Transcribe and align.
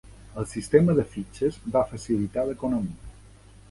El 0.43 0.47
sistema 0.53 0.95
de 1.01 1.05
fitxes 1.17 1.61
va 1.77 1.87
facilitar 1.93 2.51
l'economia. 2.51 3.19